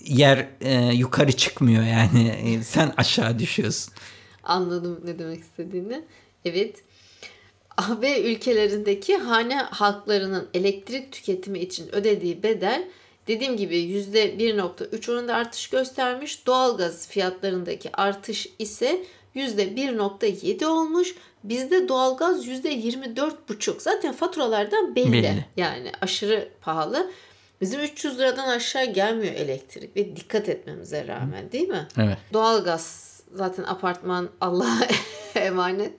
[0.06, 3.94] yer e, yukarı çıkmıyor yani e, sen aşağı düşüyorsun.
[4.44, 6.04] Anladım ne demek istediğini.
[6.46, 6.84] Evet.
[7.78, 12.88] AB ülkelerindeki hane halklarının elektrik tüketimi için ödediği bedel
[13.28, 16.48] dediğim gibi %1.3 oranında artış göstermiş.
[16.48, 19.04] Doğalgaz fiyatlarındaki artış ise
[19.36, 21.16] %1.7 olmuş.
[21.50, 23.80] Bizde doğalgaz %24,5.
[23.80, 25.12] Zaten faturalardan belli.
[25.14, 25.46] belli.
[25.58, 27.12] Yani aşırı pahalı.
[27.62, 31.88] Bizim 300 liradan aşağı gelmiyor elektrik ve dikkat etmemize rağmen değil mi?
[31.98, 32.18] Evet.
[32.34, 34.88] Doğalgaz zaten apartman Allah'a
[35.36, 35.94] emanet.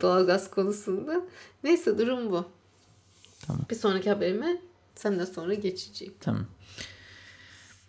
[0.00, 1.20] Doğalgaz konusunda.
[1.64, 2.44] Neyse durum bu.
[3.46, 3.62] Tamam.
[3.70, 4.56] Bir sonraki haberime
[4.94, 6.14] senden sonra geçeceğim.
[6.20, 6.46] Tamam.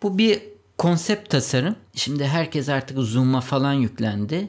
[0.04, 0.42] Bu bir
[0.78, 1.76] konsept tasarım.
[1.96, 4.48] Şimdi herkes artık Zoom'a falan yüklendi.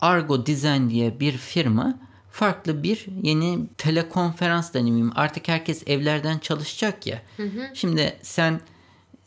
[0.00, 1.98] Argo Design diye bir firma
[2.30, 5.12] farklı bir yeni telekonferans deneyimim.
[5.14, 7.22] Artık herkes evlerden çalışacak ya.
[7.36, 7.70] Hı hı.
[7.74, 8.60] Şimdi sen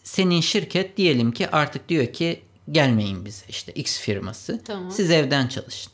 [0.03, 4.61] senin şirket diyelim ki artık diyor ki gelmeyin bize işte X firması.
[4.65, 4.91] Tamam.
[4.91, 5.93] Siz evden çalışın.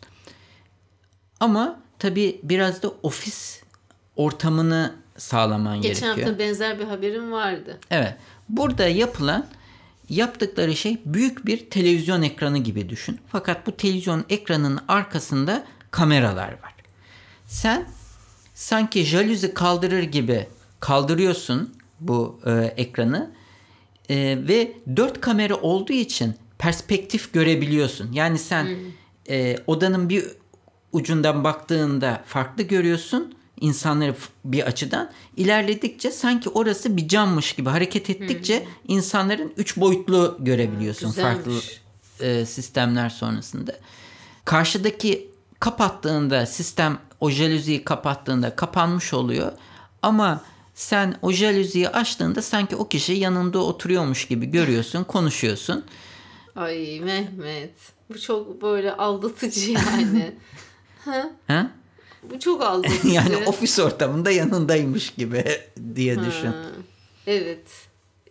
[1.40, 3.62] Ama tabii biraz da ofis
[4.16, 6.16] ortamını sağlaman Geçen gerekiyor.
[6.16, 7.80] Geçen hafta benzer bir haberim vardı.
[7.92, 8.16] Evet.
[8.50, 9.48] Burada yapılan
[10.10, 13.20] yaptıkları şey büyük bir televizyon ekranı gibi düşün.
[13.28, 16.76] Fakat bu televizyon ekranının arkasında kameralar var.
[17.46, 17.88] Sen
[18.54, 20.48] sanki jaluzi kaldırır gibi
[20.80, 23.32] kaldırıyorsun bu e, ekranı
[24.10, 24.16] e,
[24.48, 28.12] ve dört kamera olduğu için perspektif görebiliyorsun.
[28.12, 28.76] Yani sen hmm.
[29.30, 30.26] e, odanın bir
[30.92, 34.16] ucundan baktığında farklı görüyorsun insanları
[34.46, 38.72] bir açıdan ilerledikçe sanki orası bir cammış gibi hareket ettikçe hmm.
[38.88, 41.36] insanların üç boyutlu görebiliyorsun Güzelmiş.
[41.36, 41.62] farklı
[42.26, 43.76] e, sistemler sonrasında.
[44.46, 49.52] Karşıdaki kapattığında sistem o jaluziyi kapattığında kapanmış oluyor
[50.02, 50.42] ama
[50.74, 55.86] sen o jaluziyi açtığında sanki o kişi yanında oturuyormuş gibi görüyorsun, konuşuyorsun.
[56.56, 57.74] Ay Mehmet.
[58.10, 60.36] Bu çok böyle aldatıcı yani.
[61.06, 61.30] ha?
[61.48, 61.72] ha?
[62.24, 63.08] Bu çok aldatıcı.
[63.14, 65.46] yani ofis ortamında yanındaymış gibi
[65.96, 66.26] diye ha.
[66.26, 66.54] düşün.
[67.28, 67.68] Evet.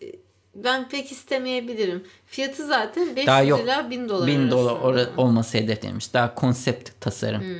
[0.03, 0.12] E,
[0.55, 2.05] ben pek istemeyebilirim.
[2.27, 3.61] Fiyatı zaten 500 Daha yok.
[3.61, 6.14] ila 1000 dolar 1000 dolar olması hedeflenmiş.
[6.14, 7.40] Daha konsept tasarım.
[7.40, 7.57] Hmm.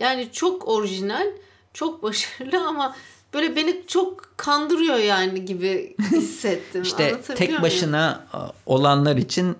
[0.00, 1.26] Yani çok orijinal,
[1.74, 2.96] çok başarılı ama
[3.34, 6.82] böyle beni çok kandırıyor yani gibi hissettim.
[6.82, 8.50] İşte tek başına muyum?
[8.66, 9.56] olanlar için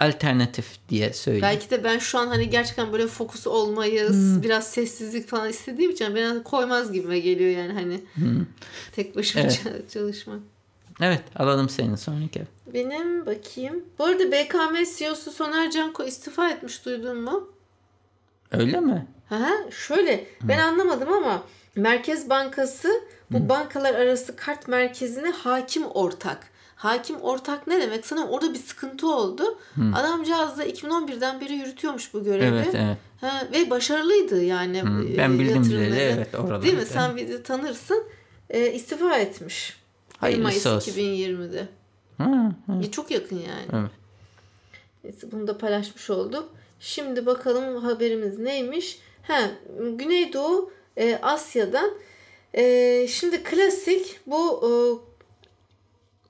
[0.00, 1.42] alternatif diye söyleyeyim.
[1.42, 4.42] Belki de ben şu an hani gerçekten böyle fokus olmayı, hmm.
[4.42, 8.46] biraz sessizlik falan istediğim için ben koymaz gibime geliyor yani hani hmm.
[8.92, 9.90] tek başıma evet.
[9.92, 10.40] çalışmak.
[11.00, 12.42] Evet alalım senin sonraki.
[12.74, 13.84] Benim bakayım.
[13.98, 17.48] Bu arada BKM CEO'su Soner Canko istifa etmiş duydun mu?
[18.52, 19.06] Öyle mi?
[19.28, 20.48] Ha, şöyle hmm.
[20.48, 21.42] ben anlamadım ama
[21.76, 22.88] Merkez Bankası
[23.30, 23.48] bu hmm.
[23.48, 26.57] bankalar arası kart merkezine hakim ortak.
[26.78, 28.06] Hakim ortak ne demek?
[28.06, 29.58] Sana orada bir sıkıntı oldu.
[29.74, 29.94] Hmm.
[29.94, 32.44] Adamcağız da 2011'den beri yürütüyormuş bu görevi.
[32.44, 32.96] Evet, evet.
[33.20, 34.82] Ha, ve başarılıydı yani.
[34.82, 35.16] Hmm.
[35.16, 36.62] Ben bildim bile evet orada.
[36.62, 36.86] Değil mi?
[36.86, 38.04] Sen bizi tanırsın.
[38.50, 39.76] E, istifa etmiş.
[40.18, 40.92] Hayırlısı Mayıs olsun.
[40.92, 41.68] 2020'de.
[42.18, 42.80] Ha, ha.
[42.82, 43.80] E, çok yakın yani.
[43.80, 43.90] Evet.
[45.04, 46.48] Neyse, bunu da paylaşmış olduk.
[46.80, 48.98] Şimdi bakalım haberimiz neymiş?
[49.22, 49.40] Ha,
[49.78, 51.90] Güneydoğu e, Asya'dan
[52.54, 54.70] Ee, şimdi klasik bu e,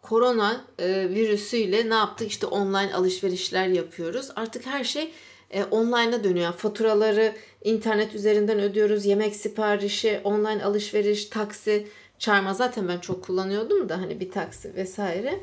[0.09, 2.29] korona e, virüsüyle ne yaptık?
[2.31, 4.31] İşte online alışverişler yapıyoruz.
[4.37, 5.13] Artık her şey
[5.51, 6.53] e, online'a dönüyor.
[6.53, 7.33] Faturaları
[7.65, 9.07] internet üzerinden ödüyoruz.
[9.07, 12.55] Yemek siparişi, online alışveriş, taksi, çağırma.
[12.55, 15.41] Zaten ben çok kullanıyordum da hani bir taksi vesaire.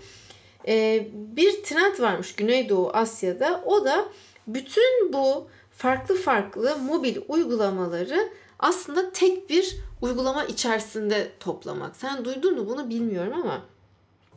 [0.68, 3.64] E, bir trend varmış Güneydoğu Asya'da.
[3.66, 4.06] O da
[4.48, 11.96] bütün bu farklı farklı mobil uygulamaları aslında tek bir uygulama içerisinde toplamak.
[11.96, 13.75] Sen duydun mu bunu bilmiyorum ama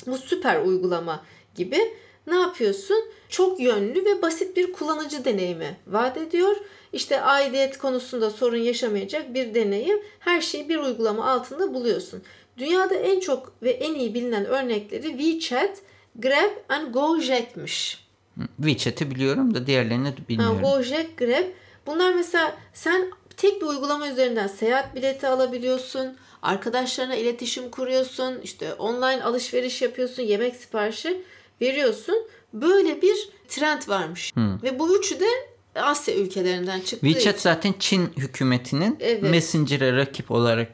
[0.09, 1.79] bu süper uygulama gibi
[2.27, 3.05] ne yapıyorsun?
[3.29, 6.57] Çok yönlü ve basit bir kullanıcı deneyimi vaat ediyor.
[6.93, 9.99] İşte aidiyet konusunda sorun yaşamayacak bir deneyim.
[10.19, 12.23] Her şeyi bir uygulama altında buluyorsun.
[12.59, 15.79] Dünyada en çok ve en iyi bilinen örnekleri WeChat,
[16.17, 18.09] Grab and Gojek'miş.
[18.57, 20.65] WeChat'i biliyorum da diğerlerini bilmiyorum.
[20.65, 21.45] Ha, Gojek, Grab.
[21.87, 26.17] Bunlar mesela sen tek bir uygulama üzerinden seyahat bileti alabiliyorsun.
[26.43, 28.41] Arkadaşlarına iletişim kuruyorsun.
[28.45, 30.23] işte online alışveriş yapıyorsun.
[30.23, 31.23] Yemek siparişi
[31.61, 32.17] veriyorsun.
[32.53, 34.33] Böyle bir trend varmış.
[34.35, 34.63] Hmm.
[34.63, 35.27] Ve bu üçü de
[35.75, 37.07] Asya ülkelerinden çıktı.
[37.07, 37.43] WeChat için.
[37.43, 39.23] zaten Çin hükümetinin evet.
[39.23, 40.69] Messenger'e rakip olarak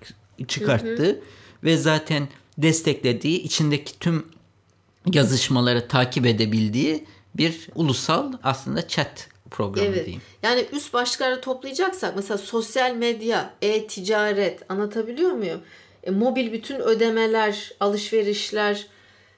[0.49, 1.21] çıkarttığı hı hı.
[1.65, 4.27] ve zaten desteklediği içindeki tüm
[5.13, 10.05] yazışmaları takip edebildiği bir ulusal aslında chat programı evet.
[10.05, 10.23] diyeyim.
[10.43, 15.61] Yani üst başlıkları toplayacaksak mesela sosyal medya, e-ticaret anlatabiliyor muyum?
[16.03, 18.87] E, mobil bütün ödemeler, alışverişler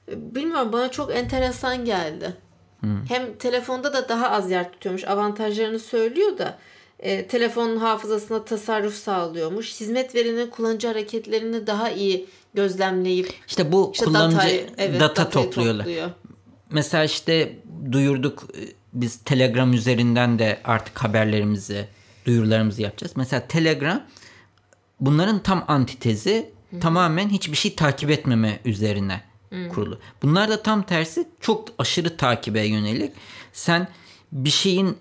[0.09, 2.37] e, bilmiyorum bana çok enteresan geldi.
[2.81, 3.07] Hmm.
[3.09, 5.05] Hem telefonda da daha az yer tutuyormuş.
[5.05, 6.59] Avantajlarını söylüyor da
[6.99, 9.81] e, telefonun hafızasına tasarruf sağlıyormuş.
[9.81, 15.85] Hizmet verinin kullanıcı hareketlerini daha iyi gözlemleyip işte bu işte kullanıcı datayı, evet, data topluyorlar.
[15.85, 16.11] Topluyor.
[16.71, 17.57] Mesela işte
[17.93, 18.61] duyurduk e,
[19.01, 21.89] biz Telegram üzerinden de artık haberlerimizi,
[22.27, 23.13] duyurularımızı yapacağız.
[23.17, 24.03] Mesela Telegram
[25.01, 26.81] bunların tam antitezi Hı-hı.
[26.81, 29.69] tamamen hiçbir şey takip etmeme üzerine Hı-hı.
[29.69, 29.99] kurulu.
[30.23, 33.13] Bunlar da tam tersi çok aşırı takibe yönelik.
[33.53, 33.89] Sen
[34.33, 34.97] bir şeyin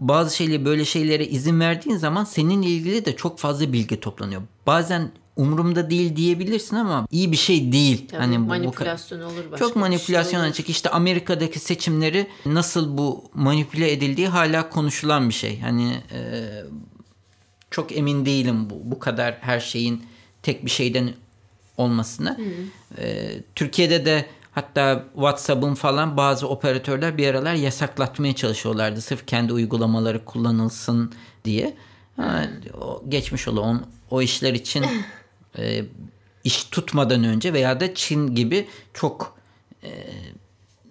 [0.00, 4.42] bazı şeyleri böyle şeylere izin verdiğin zaman senin ilgili de çok fazla bilgi toplanıyor.
[4.66, 8.08] Bazen umurumda değil diyebilirsin ama iyi bir şey değil.
[8.08, 9.66] Tabii, hani bu, manipülasyon bu, olur başka.
[9.66, 10.68] Çok manipülasyon şey açık.
[10.68, 15.60] İşte Amerika'daki seçimleri nasıl bu manipüle edildiği hala konuşulan bir şey.
[15.60, 16.48] Hani e,
[17.70, 20.02] çok emin değilim bu, bu kadar her şeyin
[20.42, 21.10] tek bir şeyden
[21.76, 22.36] olmasına.
[22.98, 29.00] E, Türkiye'de de hatta WhatsApp'ın falan bazı operatörler bir aralar yasaklatmaya çalışıyorlardı.
[29.00, 31.12] Sırf kendi uygulamaları kullanılsın
[31.44, 31.76] diye.
[32.16, 32.44] Ha,
[32.80, 33.76] o geçmiş olan
[34.10, 34.86] o, o işler için
[35.58, 35.84] e,
[36.44, 39.38] iş tutmadan önce veya da Çin gibi çok
[39.84, 39.90] e,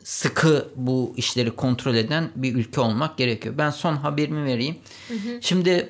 [0.04, 3.58] sıkı bu işleri kontrol eden bir ülke olmak gerekiyor.
[3.58, 4.78] Ben son haberimi vereyim.
[5.08, 5.40] Hı hı.
[5.42, 5.90] Şimdi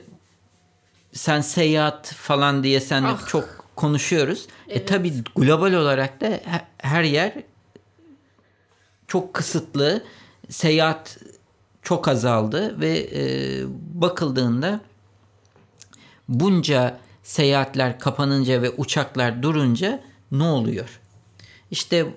[1.13, 3.27] sen seyahat falan diye sen ah.
[3.27, 4.47] çok konuşuyoruz.
[4.67, 4.81] E, evet.
[4.81, 6.39] E tabi global olarak da
[6.77, 7.33] her yer
[9.07, 10.03] çok kısıtlı.
[10.49, 11.17] Seyahat
[11.81, 13.21] çok azaldı ve e,
[13.93, 14.79] bakıldığında
[16.27, 20.99] bunca seyahatler kapanınca ve uçaklar durunca ne oluyor?
[21.71, 22.13] İşte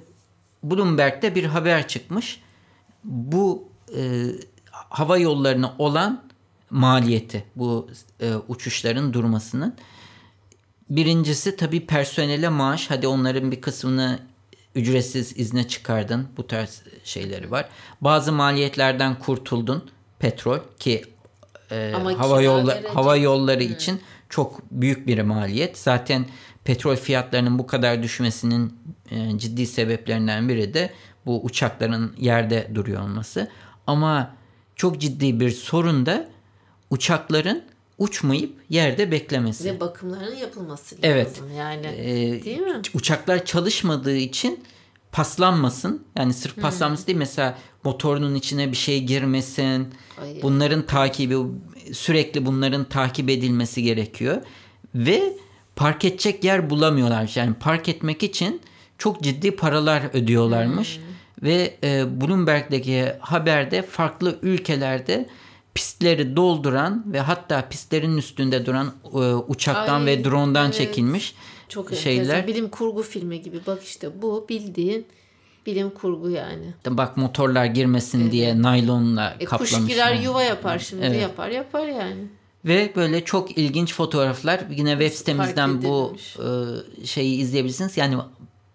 [0.62, 2.40] Bloomberg'de bir haber çıkmış.
[3.04, 4.26] Bu e,
[4.70, 6.22] hava yollarına olan
[6.70, 7.88] maliyeti bu
[8.20, 9.74] e, uçuşların durmasının.
[10.90, 12.90] Birincisi tabii personele maaş.
[12.90, 14.18] Hadi onların bir kısmını
[14.74, 16.28] ücretsiz izne çıkardın.
[16.36, 17.68] Bu tarz şeyleri var.
[18.00, 19.90] Bazı maliyetlerden kurtuldun.
[20.18, 21.04] Petrol ki
[21.70, 23.72] e, hava yolları hava yolları hmm.
[23.72, 25.78] için çok büyük bir maliyet.
[25.78, 26.26] Zaten
[26.64, 28.74] petrol fiyatlarının bu kadar düşmesinin
[29.10, 30.90] e, ciddi sebeplerinden biri de
[31.26, 33.48] bu uçakların yerde duruyor olması.
[33.86, 34.34] Ama
[34.76, 36.28] çok ciddi bir sorun da
[36.90, 37.62] uçakların
[37.98, 39.64] uçmayıp yerde beklemesi.
[39.64, 41.00] Ve bakımlarının yapılması lazım.
[41.02, 41.42] Evet.
[41.56, 42.82] Yani ee, değil mi?
[42.94, 44.64] Uçaklar çalışmadığı için
[45.12, 46.04] paslanmasın.
[46.18, 46.62] Yani sırf hmm.
[46.62, 49.88] paslanması değil mesela motorunun içine bir şey girmesin.
[50.22, 51.36] Ay bunların takibi
[51.92, 54.42] sürekli bunların takip edilmesi gerekiyor.
[54.94, 55.32] Ve
[55.76, 57.32] park edecek yer bulamıyorlar.
[57.34, 58.60] Yani park etmek için
[58.98, 60.96] çok ciddi paralar ödüyorlarmış.
[60.96, 61.04] Hmm.
[61.42, 65.28] Ve e, Bloomberg'deki haberde farklı ülkelerde
[65.74, 70.74] pistleri dolduran ve hatta pistlerin üstünde duran e, uçaktan Ay, ve drondan evet.
[70.74, 71.34] çekilmiş
[71.70, 72.22] çok şeyler.
[72.22, 72.46] Enteresan.
[72.46, 73.60] Bilim kurgu filmi gibi.
[73.66, 75.06] Bak işte bu bildiğin
[75.66, 76.74] bilim kurgu yani.
[76.86, 78.32] Bak motorlar girmesin evet.
[78.32, 79.72] diye naylonla e, kaplamış.
[79.72, 81.22] Kuş girer yuva yapar şimdi evet.
[81.22, 82.26] yapar yapar yani.
[82.64, 86.46] Ve böyle çok ilginç fotoğraflar yine web sitemizden bu e,
[87.06, 87.96] şeyi izleyebilirsiniz.
[87.96, 88.16] Yani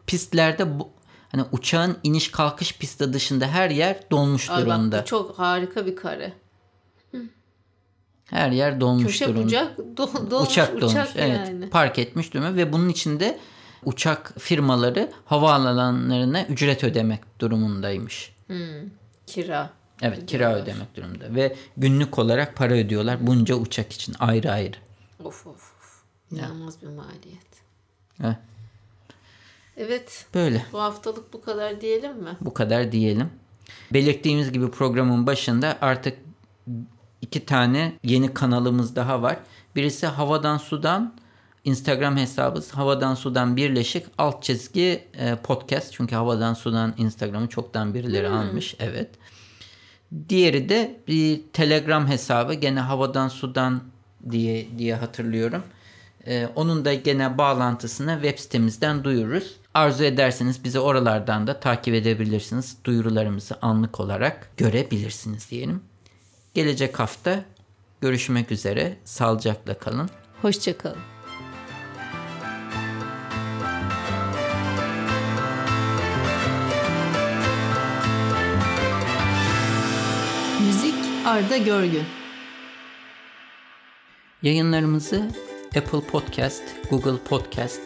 [0.08, 0.90] pistlerde bu
[1.32, 4.98] hani uçağın iniş kalkış pisti dışında her yer dolmuş Ay durumda.
[4.98, 6.34] Bak, bu çok harika bir kare.
[8.30, 9.44] Her yer dolmuş Köşe durumda.
[9.46, 10.92] bucak do, dolmuş uçak dolmuş.
[10.94, 11.48] uçak evet.
[11.48, 11.70] yani.
[11.70, 13.40] Park etmiş durumda ve bunun içinde
[13.86, 18.36] uçak firmaları havaalanlarına ücret ödemek durumundaymış.
[19.28, 19.70] Kira.
[20.02, 24.76] Evet, kira ödemek durumunda ve günlük olarak para ödüyorlar bunca uçak için ayrı ayrı.
[25.24, 26.04] Of of of.
[26.32, 27.46] İnanılmaz bir maliyet.
[28.24, 28.38] Evet,
[29.78, 30.26] Evet.
[30.34, 30.66] böyle.
[30.74, 32.30] Bu haftalık bu kadar diyelim mi?
[32.42, 33.30] Bu kadar diyelim.
[33.94, 36.18] Belirttiğimiz gibi programın başında artık
[37.26, 39.38] iki tane yeni kanalımız daha var.
[39.76, 41.14] Birisi Havadan Sudan
[41.64, 45.94] Instagram hesabı Havadan Sudan birleşik alt çizgi e, podcast.
[45.94, 48.76] Çünkü Havadan Sudan Instagram'ı çoktan birileri almış.
[48.80, 49.10] Evet.
[50.30, 53.82] Diğeri de bir Telegram hesabı gene Havadan Sudan
[54.32, 55.64] diye diye hatırlıyorum.
[56.28, 59.56] Ee, onun da gene bağlantısını web sitemizden duyururuz.
[59.74, 62.78] Arzu ederseniz bizi oralardan da takip edebilirsiniz.
[62.84, 65.82] Duyurularımızı anlık olarak görebilirsiniz diyelim.
[66.56, 67.44] Gelecek hafta
[68.02, 68.98] görüşmek üzere.
[69.04, 70.10] Sağlıcakla kalın.
[70.42, 70.98] Hoşçakalın.
[80.66, 82.04] Müzik Arda Görgün.
[84.44, 85.32] Yayınlarımızı
[85.78, 87.82] Apple Podcast, Google Podcast,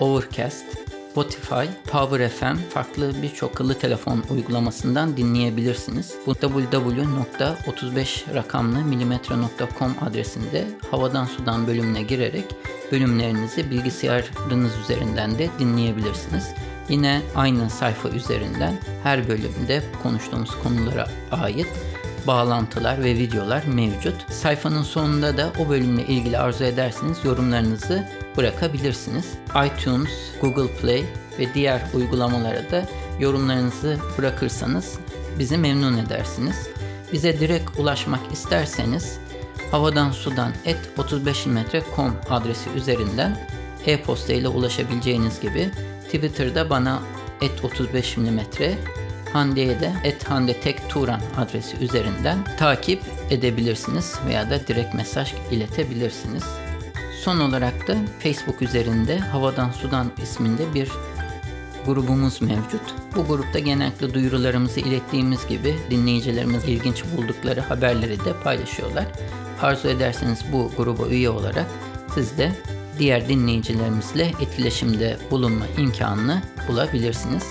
[0.00, 0.66] Overcast,
[1.10, 6.14] Spotify, Power FM farklı birçok akıllı telefon uygulamasından dinleyebilirsiniz.
[6.26, 8.78] Bu www.35 rakamlı
[10.00, 12.44] adresinde havadan sudan bölümüne girerek
[12.92, 16.48] bölümlerinizi bilgisayarınız üzerinden de dinleyebilirsiniz.
[16.88, 21.68] Yine aynı sayfa üzerinden her bölümde konuştuğumuz konulara ait
[22.26, 24.32] bağlantılar ve videolar mevcut.
[24.32, 29.26] Sayfanın sonunda da o bölümle ilgili arzu ederseniz yorumlarınızı bırakabilirsiniz.
[29.66, 31.04] iTunes, Google Play
[31.38, 32.84] ve diğer uygulamalara da
[33.20, 34.98] yorumlarınızı bırakırsanız
[35.38, 36.68] bizi memnun edersiniz.
[37.12, 39.18] Bize direkt ulaşmak isterseniz
[39.70, 43.48] havadan sudan et 35mm.com adresi üzerinden
[43.86, 45.70] e-posta ile ulaşabileceğiniz gibi
[46.04, 47.02] Twitter'da bana
[47.40, 48.40] et 35 mm
[49.32, 56.44] Hande'ye de et Hande Tek Turan adresi üzerinden takip edebilirsiniz veya da direkt mesaj iletebilirsiniz.
[57.24, 60.90] Son olarak da Facebook üzerinde Havadan Sudan isminde bir
[61.86, 62.94] grubumuz mevcut.
[63.16, 69.04] Bu grupta genellikle duyurularımızı ilettiğimiz gibi dinleyicilerimiz ilginç buldukları haberleri de paylaşıyorlar.
[69.62, 71.66] Arzu ederseniz bu gruba üye olarak
[72.14, 72.52] siz de
[72.98, 77.44] diğer dinleyicilerimizle etkileşimde bulunma imkanını bulabilirsiniz.